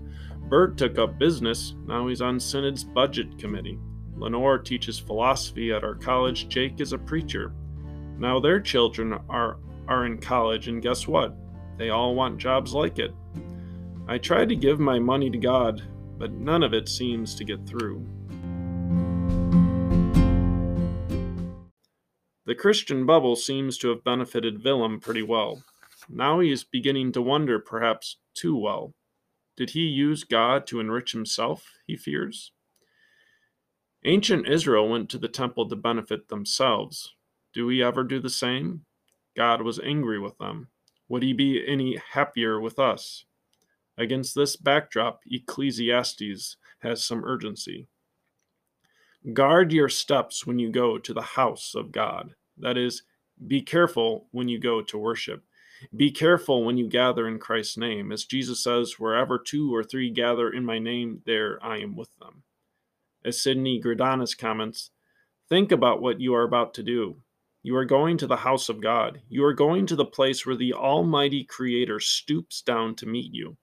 Bert 0.50 0.78
took 0.78 0.98
up 0.98 1.20
business, 1.20 1.76
now 1.86 2.08
he's 2.08 2.22
on 2.22 2.40
Synod's 2.40 2.84
budget 2.84 3.38
committee. 3.38 3.78
Lenore 4.16 4.58
teaches 4.58 4.98
philosophy 4.98 5.74
at 5.74 5.84
our 5.84 5.94
college. 5.94 6.48
Jake 6.48 6.80
is 6.80 6.94
a 6.94 6.98
preacher. 6.98 7.54
Now 8.18 8.40
their 8.40 8.62
children 8.62 9.20
are, 9.30 9.58
are 9.90 10.06
in 10.06 10.20
college, 10.20 10.70
and 10.70 10.82
guess 10.82 11.06
what? 11.06 11.36
They 11.78 11.90
all 11.90 12.16
want 12.16 12.38
jobs 12.38 12.74
like 12.74 12.98
it. 12.98 13.14
I 14.08 14.18
tried 14.18 14.48
to 14.48 14.56
give 14.56 14.80
my 14.80 15.00
money 15.00 15.30
to 15.30 15.38
God, 15.38 15.84
but 16.18 16.32
none 16.32 16.64
of 16.64 16.74
it 16.74 16.88
seems 16.88 17.36
to 17.36 17.44
get 17.44 17.68
through. 17.68 18.08
The 22.46 22.56
Christian 22.56 23.06
bubble 23.06 23.36
seems 23.36 23.78
to 23.80 23.90
have 23.90 24.06
benefited 24.06 24.64
Willem 24.64 25.02
pretty 25.02 25.24
well. 25.24 25.62
Now 26.10 26.40
he 26.40 26.54
is 26.54 26.64
beginning 26.64 27.12
to 27.12 27.22
wonder, 27.22 27.60
perhaps 27.60 28.16
too 28.34 28.56
well. 28.56 28.94
Did 29.58 29.72
he 29.72 29.82
use 29.82 30.24
God 30.24 30.68
to 30.68 30.80
enrich 30.80 31.12
himself, 31.12 31.74
he 31.88 31.98
fears? 31.98 32.52
Ancient 34.06 34.48
Israel 34.48 34.88
went 34.88 35.10
to 35.10 35.18
the 35.18 35.28
temple 35.28 35.68
to 35.68 35.76
benefit 35.76 36.30
themselves. 36.30 37.16
Do 37.54 37.66
we 37.66 37.84
ever 37.84 38.04
do 38.04 38.20
the 38.20 38.30
same? 38.30 38.86
God 39.36 39.64
was 39.64 39.80
angry 39.80 40.20
with 40.20 40.38
them. 40.38 40.68
Would 41.10 41.24
he 41.24 41.34
be 41.34 41.66
any 41.68 41.98
happier 42.12 42.62
with 42.62 42.78
us? 42.78 43.26
Against 43.98 44.36
this 44.36 44.56
backdrop, 44.56 45.22
Ecclesiastes 45.26 46.58
has 46.80 47.04
some 47.04 47.26
urgency. 47.26 47.88
Guard 49.34 49.74
your 49.74 49.90
steps 49.90 50.46
when 50.46 50.60
you 50.60 50.70
go 50.70 51.00
to 51.00 51.14
the 51.14 51.22
house 51.22 51.74
of 51.74 51.92
God. 51.92 52.36
That 52.58 52.78
is, 52.78 53.04
be 53.48 53.62
careful 53.62 54.28
when 54.32 54.48
you 54.48 54.60
go 54.60 54.82
to 54.84 54.98
worship. 55.00 55.44
Be 55.96 56.12
careful 56.12 56.64
when 56.64 56.78
you 56.78 56.88
gather 56.88 57.28
in 57.28 57.40
Christ's 57.40 57.78
name. 57.78 58.12
As 58.12 58.26
Jesus 58.26 58.64
says, 58.64 59.00
wherever 59.00 59.38
two 59.38 59.74
or 59.74 59.84
three 59.84 60.10
gather 60.10 60.50
in 60.50 60.66
my 60.66 60.80
name, 60.80 61.22
there 61.26 61.64
I 61.64 61.78
am 61.80 61.96
with 61.96 62.10
them. 62.18 62.44
As 63.24 63.40
Sidney 63.42 63.80
Greidanus 63.82 64.38
comments, 64.38 64.92
think 65.50 65.72
about 65.72 66.02
what 66.02 66.20
you 66.20 66.34
are 66.34 66.44
about 66.44 66.74
to 66.76 66.84
do. 66.84 67.18
You 67.62 67.76
are 67.76 67.86
going 67.86 68.18
to 68.18 68.28
the 68.28 68.38
house 68.38 68.70
of 68.70 68.82
God. 68.82 69.22
You 69.30 69.44
are 69.44 69.54
going 69.54 69.86
to 69.88 69.96
the 69.96 70.06
place 70.06 70.46
where 70.46 70.56
the 70.56 70.74
Almighty 70.74 71.44
Creator 71.44 72.00
stoops 72.00 72.62
down 72.62 72.96
to 72.96 73.06
meet 73.06 73.34
you. 73.34 73.58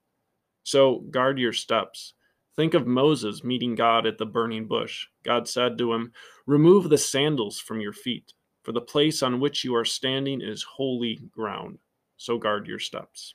So 0.62 1.00
guard 1.10 1.38
your 1.38 1.52
steps. 1.52 2.14
Think 2.56 2.74
of 2.74 2.86
Moses 2.86 3.42
meeting 3.42 3.74
God 3.74 4.06
at 4.06 4.18
the 4.18 4.26
burning 4.26 4.68
bush. 4.68 5.06
God 5.24 5.48
said 5.48 5.78
to 5.78 5.92
him, 5.92 6.12
Remove 6.46 6.88
the 6.88 6.98
sandals 6.98 7.58
from 7.58 7.80
your 7.80 7.92
feet, 7.92 8.32
for 8.62 8.72
the 8.72 8.80
place 8.80 9.22
on 9.22 9.40
which 9.40 9.64
you 9.64 9.74
are 9.74 9.84
standing 9.84 10.40
is 10.40 10.62
holy 10.62 11.20
ground 11.32 11.78
so 12.16 12.38
guard 12.38 12.66
your 12.66 12.78
steps. 12.78 13.34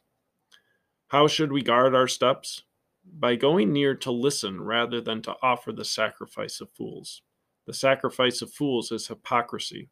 How 1.08 1.28
should 1.28 1.52
we 1.52 1.62
guard 1.62 1.96
our 1.96 2.08
steps? 2.08 2.64
By 3.06 3.36
going 3.36 3.74
near 3.74 3.96
to 3.96 4.12
listen 4.12 4.62
rather 4.62 5.02
than 5.02 5.22
to 5.24 5.36
offer 5.42 5.72
the 5.72 5.86
sacrifice 5.86 6.62
of 6.62 6.70
fools. 6.72 7.22
The 7.66 7.74
sacrifice 7.74 8.42
of 8.42 8.54
fools 8.54 8.92
is 8.92 9.08
hypocrisy. 9.08 9.90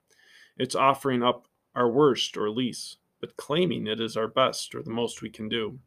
It's 0.58 0.76
offering 0.76 1.24
up 1.24 1.48
our 1.76 1.90
worst 1.90 2.38
or 2.38 2.50
least, 2.50 2.98
but 3.20 3.38
claiming 3.38 3.88
it 3.88 4.00
is 4.00 4.18
our 4.18 4.28
best 4.28 4.76
or 4.76 4.84
the 4.84 4.92
most 4.92 5.22
we 5.22 5.30
can 5.30 5.50
do. 5.50 5.80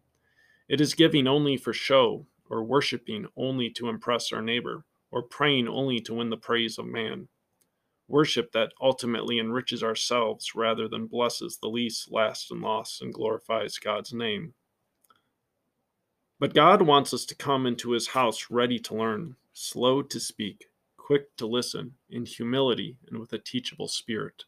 It 0.68 0.80
is 0.80 0.94
giving 0.94 1.26
only 1.26 1.56
for 1.56 1.72
show, 1.72 2.26
or 2.48 2.64
worshiping 2.64 3.26
only 3.36 3.70
to 3.70 3.88
impress 3.88 4.32
our 4.32 4.42
neighbor, 4.42 4.84
or 5.10 5.22
praying 5.22 5.68
only 5.68 6.00
to 6.00 6.14
win 6.14 6.30
the 6.30 6.36
praise 6.36 6.78
of 6.78 6.86
man 6.86 7.28
worship 8.10 8.52
that 8.52 8.72
ultimately 8.80 9.38
enriches 9.38 9.82
ourselves 9.82 10.54
rather 10.54 10.88
than 10.88 11.06
blesses 11.06 11.58
the 11.58 11.68
least, 11.68 12.10
last, 12.10 12.50
and 12.50 12.60
lost 12.60 13.00
and 13.00 13.14
glorifies 13.14 13.78
God's 13.78 14.12
name. 14.12 14.54
But 16.38 16.54
God 16.54 16.82
wants 16.82 17.14
us 17.14 17.24
to 17.26 17.34
come 17.34 17.66
into 17.66 17.92
his 17.92 18.08
house 18.08 18.46
ready 18.50 18.78
to 18.80 18.94
learn, 18.94 19.36
slow 19.52 20.02
to 20.02 20.18
speak, 20.18 20.66
quick 20.96 21.36
to 21.36 21.46
listen, 21.46 21.94
in 22.08 22.24
humility 22.24 22.96
and 23.08 23.18
with 23.20 23.32
a 23.32 23.38
teachable 23.38 23.88
spirit. 23.88 24.44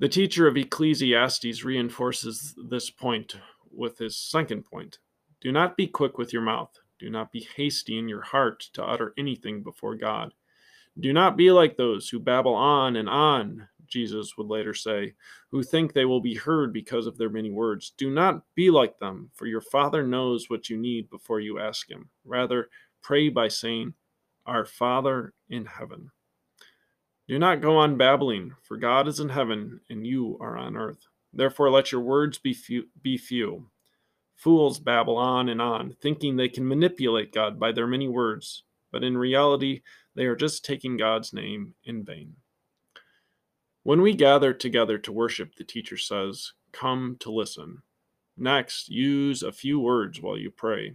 The 0.00 0.08
teacher 0.08 0.46
of 0.46 0.56
Ecclesiastes 0.56 1.64
reinforces 1.64 2.54
this 2.56 2.88
point 2.88 3.34
with 3.70 3.98
his 3.98 4.16
second 4.16 4.64
point 4.64 4.98
Do 5.40 5.52
not 5.52 5.76
be 5.76 5.86
quick 5.86 6.18
with 6.18 6.32
your 6.32 6.42
mouth, 6.42 6.78
do 6.98 7.10
not 7.10 7.30
be 7.30 7.48
hasty 7.56 7.98
in 7.98 8.08
your 8.08 8.22
heart 8.22 8.60
to 8.74 8.84
utter 8.84 9.12
anything 9.18 9.62
before 9.62 9.96
God. 9.96 10.32
Do 11.00 11.12
not 11.12 11.36
be 11.36 11.50
like 11.52 11.76
those 11.76 12.08
who 12.08 12.18
babble 12.18 12.54
on 12.54 12.96
and 12.96 13.08
on, 13.08 13.68
Jesus 13.86 14.36
would 14.36 14.48
later 14.48 14.74
say, 14.74 15.14
who 15.50 15.62
think 15.62 15.92
they 15.92 16.04
will 16.04 16.20
be 16.20 16.34
heard 16.34 16.72
because 16.72 17.06
of 17.06 17.16
their 17.16 17.30
many 17.30 17.50
words. 17.50 17.92
Do 17.96 18.10
not 18.10 18.42
be 18.54 18.70
like 18.70 18.98
them, 18.98 19.30
for 19.34 19.46
your 19.46 19.60
Father 19.60 20.06
knows 20.06 20.50
what 20.50 20.68
you 20.68 20.76
need 20.76 21.08
before 21.08 21.40
you 21.40 21.58
ask 21.58 21.90
Him. 21.90 22.08
Rather, 22.24 22.68
pray 23.02 23.28
by 23.28 23.48
saying, 23.48 23.94
Our 24.46 24.64
Father 24.64 25.32
in 25.48 25.66
heaven. 25.66 26.10
Do 27.28 27.38
not 27.38 27.60
go 27.60 27.76
on 27.76 27.96
babbling, 27.96 28.54
for 28.62 28.76
God 28.76 29.06
is 29.06 29.20
in 29.20 29.28
heaven 29.28 29.80
and 29.90 30.06
you 30.06 30.38
are 30.40 30.56
on 30.56 30.76
earth. 30.76 31.06
Therefore, 31.32 31.70
let 31.70 31.92
your 31.92 32.00
words 32.00 32.38
be 32.38 32.54
few. 32.54 32.84
Be 33.02 33.18
few. 33.18 33.68
Fools 34.34 34.78
babble 34.78 35.16
on 35.16 35.48
and 35.48 35.60
on, 35.60 35.94
thinking 36.00 36.36
they 36.36 36.48
can 36.48 36.66
manipulate 36.66 37.32
God 37.32 37.58
by 37.58 37.72
their 37.72 37.86
many 37.86 38.08
words, 38.08 38.62
but 38.92 39.04
in 39.04 39.16
reality, 39.16 39.82
they 40.14 40.26
are 40.26 40.36
just 40.36 40.64
taking 40.64 40.96
God's 40.96 41.32
name 41.32 41.74
in 41.84 42.04
vain. 42.04 42.34
When 43.82 44.02
we 44.02 44.14
gather 44.14 44.52
together 44.52 44.98
to 44.98 45.12
worship, 45.12 45.54
the 45.54 45.64
teacher 45.64 45.96
says, 45.96 46.52
Come 46.72 47.16
to 47.20 47.30
listen. 47.30 47.82
Next, 48.36 48.88
use 48.88 49.42
a 49.42 49.52
few 49.52 49.80
words 49.80 50.20
while 50.20 50.36
you 50.36 50.50
pray. 50.50 50.94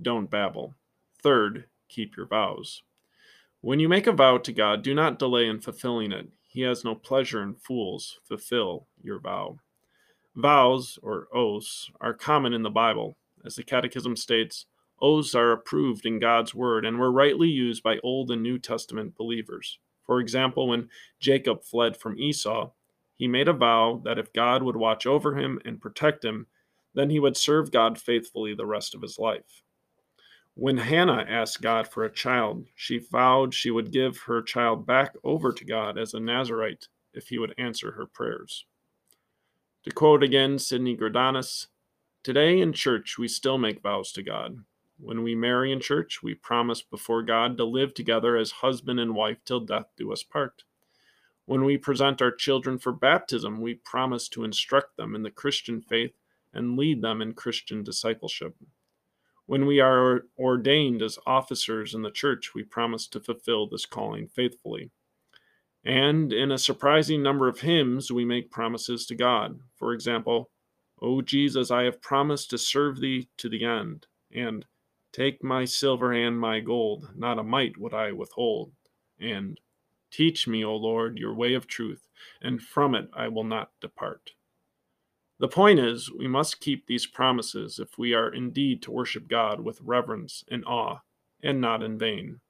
Don't 0.00 0.30
babble. 0.30 0.74
Third, 1.22 1.64
keep 1.88 2.16
your 2.16 2.26
vows. 2.26 2.82
When 3.62 3.80
you 3.80 3.88
make 3.88 4.06
a 4.06 4.12
vow 4.12 4.38
to 4.38 4.52
God, 4.52 4.82
do 4.82 4.94
not 4.94 5.18
delay 5.18 5.46
in 5.46 5.60
fulfilling 5.60 6.12
it. 6.12 6.28
He 6.46 6.62
has 6.62 6.84
no 6.84 6.94
pleasure 6.94 7.42
in 7.42 7.54
fools. 7.54 8.18
Fulfill 8.24 8.86
your 9.02 9.18
vow. 9.18 9.58
Vows, 10.36 10.98
or 11.02 11.28
oaths, 11.32 11.90
are 12.00 12.14
common 12.14 12.52
in 12.52 12.62
the 12.62 12.70
Bible. 12.70 13.16
As 13.44 13.56
the 13.56 13.62
Catechism 13.62 14.16
states, 14.16 14.66
oaths 15.00 15.34
are 15.34 15.52
approved 15.52 16.06
in 16.06 16.18
God's 16.18 16.54
Word 16.54 16.84
and 16.84 16.98
were 16.98 17.12
rightly 17.12 17.48
used 17.48 17.82
by 17.82 17.98
Old 18.02 18.30
and 18.30 18.42
New 18.42 18.58
Testament 18.58 19.16
believers. 19.16 19.78
For 20.04 20.20
example, 20.20 20.68
when 20.68 20.88
Jacob 21.20 21.62
fled 21.62 21.96
from 21.96 22.18
Esau, 22.18 22.70
he 23.16 23.28
made 23.28 23.48
a 23.48 23.52
vow 23.52 24.00
that 24.04 24.18
if 24.18 24.32
God 24.32 24.62
would 24.62 24.76
watch 24.76 25.06
over 25.06 25.36
him 25.36 25.60
and 25.64 25.80
protect 25.80 26.24
him, 26.24 26.46
then 26.94 27.10
he 27.10 27.20
would 27.20 27.36
serve 27.36 27.70
God 27.70 27.98
faithfully 27.98 28.54
the 28.54 28.66
rest 28.66 28.94
of 28.94 29.02
his 29.02 29.18
life. 29.18 29.62
When 30.54 30.76
Hannah 30.76 31.24
asked 31.28 31.62
God 31.62 31.86
for 31.86 32.04
a 32.04 32.12
child, 32.12 32.66
she 32.74 32.98
vowed 32.98 33.54
she 33.54 33.70
would 33.70 33.92
give 33.92 34.18
her 34.18 34.42
child 34.42 34.86
back 34.86 35.14
over 35.22 35.52
to 35.52 35.64
God 35.64 35.96
as 35.96 36.12
a 36.12 36.20
Nazarite 36.20 36.88
if 37.14 37.28
he 37.28 37.38
would 37.38 37.54
answer 37.56 37.92
her 37.92 38.06
prayers. 38.06 38.66
To 39.84 39.90
quote 39.90 40.22
again 40.22 40.58
Sidney 40.58 40.96
Greidanus, 40.96 41.68
today 42.22 42.60
in 42.60 42.72
church 42.72 43.16
we 43.16 43.28
still 43.28 43.58
make 43.58 43.80
vows 43.80 44.12
to 44.12 44.22
God. 44.22 44.58
When 45.02 45.22
we 45.22 45.34
marry 45.34 45.72
in 45.72 45.80
church, 45.80 46.22
we 46.22 46.34
promise 46.34 46.82
before 46.82 47.22
God 47.22 47.56
to 47.56 47.64
live 47.64 47.94
together 47.94 48.36
as 48.36 48.50
husband 48.50 49.00
and 49.00 49.14
wife 49.14 49.38
till 49.44 49.60
death 49.60 49.86
do 49.96 50.12
us 50.12 50.22
part. 50.22 50.64
When 51.46 51.64
we 51.64 51.78
present 51.78 52.20
our 52.22 52.30
children 52.30 52.78
for 52.78 52.92
baptism, 52.92 53.60
we 53.60 53.74
promise 53.74 54.28
to 54.28 54.44
instruct 54.44 54.96
them 54.96 55.14
in 55.14 55.22
the 55.22 55.30
Christian 55.30 55.80
faith 55.80 56.12
and 56.52 56.76
lead 56.76 57.02
them 57.02 57.22
in 57.22 57.32
Christian 57.32 57.82
discipleship. 57.82 58.54
When 59.46 59.66
we 59.66 59.80
are 59.80 60.26
ordained 60.38 61.02
as 61.02 61.18
officers 61.26 61.94
in 61.94 62.02
the 62.02 62.10
church, 62.10 62.54
we 62.54 62.62
promise 62.62 63.08
to 63.08 63.20
fulfill 63.20 63.66
this 63.66 63.86
calling 63.86 64.28
faithfully. 64.28 64.90
And 65.84 66.32
in 66.32 66.52
a 66.52 66.58
surprising 66.58 67.22
number 67.22 67.48
of 67.48 67.60
hymns, 67.60 68.12
we 68.12 68.24
make 68.24 68.50
promises 68.50 69.06
to 69.06 69.14
God. 69.14 69.58
For 69.74 69.92
example, 69.92 70.50
O 71.00 71.22
Jesus, 71.22 71.70
I 71.70 71.84
have 71.84 72.02
promised 72.02 72.50
to 72.50 72.58
serve 72.58 73.00
thee 73.00 73.28
to 73.38 73.48
the 73.48 73.64
end. 73.64 74.06
And 74.32 74.66
take 75.12 75.42
my 75.42 75.64
silver 75.64 76.12
and 76.12 76.38
my 76.38 76.60
gold, 76.60 77.10
not 77.16 77.38
a 77.38 77.42
mite 77.42 77.78
would 77.78 77.94
I 77.94 78.12
withhold. 78.12 78.72
And 79.20 79.58
teach 80.10 80.48
me, 80.48 80.64
O 80.64 80.74
Lord, 80.74 81.18
your 81.18 81.34
way 81.34 81.54
of 81.54 81.66
truth, 81.66 82.08
and 82.40 82.62
from 82.62 82.94
it 82.94 83.08
I 83.12 83.28
will 83.28 83.44
not 83.44 83.70
depart. 83.80 84.30
The 85.38 85.48
point 85.48 85.80
is, 85.80 86.10
we 86.12 86.28
must 86.28 86.60
keep 86.60 86.86
these 86.86 87.06
promises 87.06 87.78
if 87.78 87.96
we 87.96 88.12
are 88.12 88.28
indeed 88.28 88.82
to 88.82 88.90
worship 88.90 89.26
God 89.26 89.60
with 89.60 89.80
reverence 89.82 90.44
and 90.50 90.64
awe, 90.66 90.98
and 91.42 91.60
not 91.60 91.82
in 91.82 91.98
vain. 91.98 92.40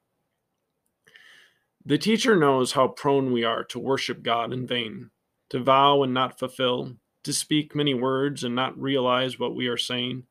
The 1.86 1.98
teacher 1.98 2.36
knows 2.36 2.72
how 2.72 2.88
prone 2.88 3.32
we 3.32 3.44
are 3.44 3.64
to 3.64 3.78
worship 3.78 4.22
God 4.22 4.52
in 4.52 4.66
vain, 4.66 5.10
to 5.50 5.60
vow 5.60 6.02
and 6.02 6.12
not 6.12 6.38
fulfill, 6.38 6.96
to 7.22 7.32
speak 7.32 7.74
many 7.74 7.94
words 7.94 8.44
and 8.44 8.54
not 8.54 8.78
realize 8.78 9.38
what 9.38 9.54
we 9.54 9.68
are 9.68 9.76
saying, 9.76 10.24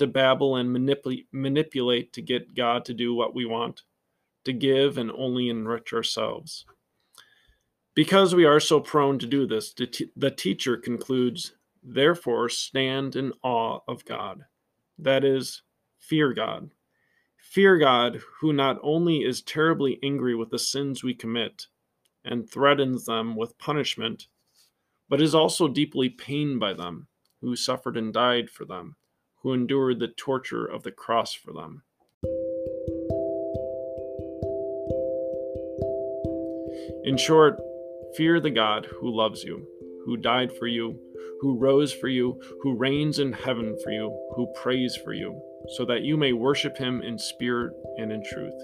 to 0.00 0.06
babble 0.06 0.56
and 0.56 0.68
manipul- 0.74 1.26
manipulate 1.30 2.12
to 2.14 2.22
get 2.22 2.54
God 2.54 2.84
to 2.86 2.94
do 2.94 3.14
what 3.14 3.34
we 3.34 3.46
want, 3.46 3.82
to 4.44 4.52
give 4.52 4.98
and 4.98 5.12
only 5.12 5.48
enrich 5.48 5.92
ourselves. 5.92 6.64
Because 7.94 8.34
we 8.34 8.44
are 8.44 8.60
so 8.60 8.80
prone 8.80 9.18
to 9.18 9.26
do 9.26 9.46
this, 9.46 9.72
the, 9.74 9.86
t- 9.86 10.10
the 10.16 10.30
teacher 10.30 10.76
concludes 10.76 11.54
Therefore, 11.82 12.48
stand 12.48 13.16
in 13.16 13.32
awe 13.42 13.80
of 13.88 14.04
God. 14.04 14.44
That 14.98 15.24
is, 15.24 15.62
fear 15.98 16.32
God. 16.32 16.70
Fear 17.38 17.78
God, 17.78 18.20
who 18.40 18.52
not 18.52 18.78
only 18.82 19.24
is 19.24 19.42
terribly 19.42 19.98
angry 20.02 20.34
with 20.34 20.50
the 20.50 20.58
sins 20.58 21.02
we 21.02 21.14
commit 21.14 21.66
and 22.24 22.48
threatens 22.48 23.06
them 23.06 23.34
with 23.34 23.58
punishment, 23.58 24.28
but 25.08 25.22
is 25.22 25.34
also 25.34 25.68
deeply 25.68 26.08
pained 26.08 26.60
by 26.60 26.74
them, 26.74 27.08
who 27.40 27.56
suffered 27.56 27.96
and 27.96 28.12
died 28.12 28.50
for 28.50 28.64
them, 28.64 28.96
who 29.42 29.52
endured 29.52 29.98
the 29.98 30.08
torture 30.08 30.64
of 30.64 30.82
the 30.82 30.92
cross 30.92 31.34
for 31.34 31.52
them. 31.52 31.82
In 37.04 37.16
short, 37.16 37.58
fear 38.16 38.40
the 38.40 38.50
God 38.50 38.86
who 39.00 39.14
loves 39.14 39.44
you, 39.44 39.66
who 40.04 40.16
died 40.16 40.52
for 40.58 40.66
you 40.66 40.98
who 41.40 41.56
rose 41.56 41.92
for 41.92 42.08
you, 42.08 42.40
who 42.62 42.76
reigns 42.76 43.18
in 43.18 43.32
heaven 43.32 43.76
for 43.82 43.90
you, 43.90 44.16
who 44.36 44.52
prays 44.54 44.96
for 44.96 45.14
you, 45.14 45.40
so 45.76 45.84
that 45.86 46.02
you 46.02 46.16
may 46.16 46.32
worship 46.32 46.76
him 46.76 47.00
in 47.02 47.18
spirit 47.18 47.72
and 47.96 48.12
in 48.12 48.22
truth. 48.22 48.54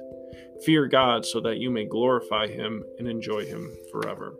Fear 0.64 0.88
God 0.88 1.24
so 1.24 1.40
that 1.40 1.58
you 1.58 1.70
may 1.70 1.86
glorify 1.86 2.46
him 2.46 2.84
and 2.98 3.08
enjoy 3.08 3.46
him 3.46 3.72
forever. 3.90 4.34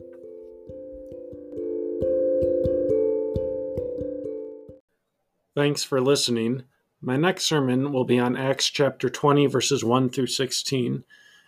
Thanks 5.56 5.82
for 5.82 6.02
listening. 6.02 6.64
My 7.00 7.16
next 7.16 7.46
sermon 7.46 7.90
will 7.90 8.04
be 8.04 8.18
on 8.18 8.36
Acts 8.36 8.68
chapter 8.68 9.08
20, 9.08 9.46
verses 9.46 9.82
1 9.82 10.10
through 10.10 10.26
16, 10.26 11.02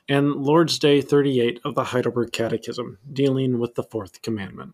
and 0.09 0.35
Lord's 0.35 0.79
Day 0.79 1.03
38 1.03 1.61
of 1.62 1.75
the 1.75 1.85
Heidelberg 1.85 2.33
Catechism, 2.33 2.97
dealing 3.12 3.59
with 3.59 3.75
the 3.75 3.83
fourth 3.83 4.23
commandment. 4.23 4.73